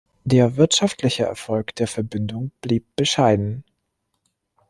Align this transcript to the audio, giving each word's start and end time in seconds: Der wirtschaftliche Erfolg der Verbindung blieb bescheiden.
Der 0.23 0.57
wirtschaftliche 0.57 1.25
Erfolg 1.25 1.75
der 1.75 1.85
Verbindung 1.87 2.49
blieb 2.61 2.87
bescheiden. 2.95 3.63